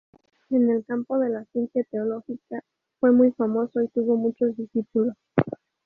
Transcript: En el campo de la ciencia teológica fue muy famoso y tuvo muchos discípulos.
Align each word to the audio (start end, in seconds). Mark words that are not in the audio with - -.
En 0.49 0.67
el 0.71 0.83
campo 0.83 1.19
de 1.19 1.29
la 1.29 1.45
ciencia 1.51 1.83
teológica 1.91 2.63
fue 2.99 3.11
muy 3.11 3.33
famoso 3.33 3.83
y 3.83 3.87
tuvo 3.89 4.15
muchos 4.17 4.57
discípulos. 4.57 5.15